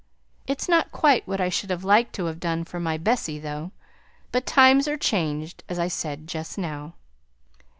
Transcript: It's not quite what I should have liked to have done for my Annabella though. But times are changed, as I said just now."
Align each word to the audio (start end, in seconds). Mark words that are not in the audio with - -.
It's 0.47 0.67
not 0.67 0.91
quite 0.91 1.27
what 1.27 1.39
I 1.39 1.49
should 1.49 1.69
have 1.69 1.83
liked 1.83 2.13
to 2.15 2.25
have 2.25 2.39
done 2.39 2.63
for 2.63 2.79
my 2.79 2.95
Annabella 2.95 3.19
though. 3.39 3.71
But 4.31 4.47
times 4.47 4.87
are 4.87 4.97
changed, 4.97 5.63
as 5.69 5.77
I 5.77 5.89
said 5.89 6.25
just 6.25 6.57
now." 6.57 6.95